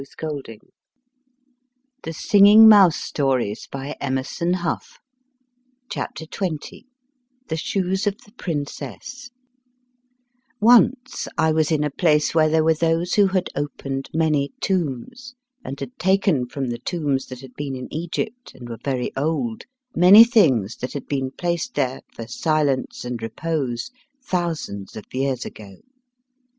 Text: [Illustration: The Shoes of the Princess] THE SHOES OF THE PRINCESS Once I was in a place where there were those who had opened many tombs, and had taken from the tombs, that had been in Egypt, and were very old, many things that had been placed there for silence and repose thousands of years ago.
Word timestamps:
[Illustration: 0.01 0.59
The 2.01 2.11
Shoes 2.11 2.33
of 2.33 2.41
the 2.41 3.69
Princess] 3.69 3.69
THE 3.77 3.87
SHOES 7.55 8.07
OF 8.07 8.15
THE 8.25 8.31
PRINCESS 8.31 9.29
Once 10.59 11.27
I 11.37 11.51
was 11.51 11.71
in 11.71 11.83
a 11.83 11.91
place 11.91 12.33
where 12.33 12.49
there 12.49 12.63
were 12.63 12.73
those 12.73 13.13
who 13.13 13.27
had 13.27 13.51
opened 13.55 14.09
many 14.11 14.51
tombs, 14.59 15.35
and 15.63 15.79
had 15.79 15.95
taken 15.99 16.47
from 16.47 16.69
the 16.69 16.79
tombs, 16.79 17.27
that 17.27 17.41
had 17.41 17.53
been 17.53 17.75
in 17.75 17.87
Egypt, 17.93 18.55
and 18.55 18.67
were 18.67 18.79
very 18.83 19.15
old, 19.15 19.65
many 19.95 20.23
things 20.23 20.77
that 20.77 20.93
had 20.93 21.05
been 21.07 21.29
placed 21.29 21.75
there 21.75 22.01
for 22.11 22.25
silence 22.25 23.05
and 23.05 23.21
repose 23.21 23.91
thousands 24.19 24.95
of 24.95 25.05
years 25.13 25.45
ago. 25.45 25.75